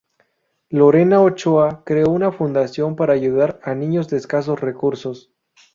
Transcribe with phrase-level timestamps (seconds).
[0.71, 5.31] Lorena Ochoa creó una fundación para ayudar a niños de escasos recursos.